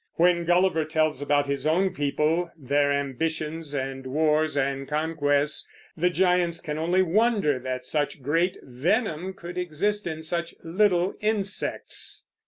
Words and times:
When 0.15 0.45
Gulliver 0.45 0.83
tells 0.83 1.21
about 1.21 1.45
his 1.45 1.67
own 1.67 1.93
people, 1.93 2.49
their 2.57 2.91
ambitions 2.91 3.75
and 3.75 4.07
wars 4.07 4.57
and 4.57 4.87
conquests, 4.87 5.69
the 5.95 6.09
giants 6.09 6.59
can 6.59 6.79
only 6.79 7.03
wonder 7.03 7.59
that 7.59 7.85
such 7.85 8.23
great 8.23 8.57
venom 8.63 9.33
could 9.33 9.59
exist 9.59 10.07
in 10.07 10.23
such 10.23 10.55
little 10.63 11.13
insects. 11.21 12.25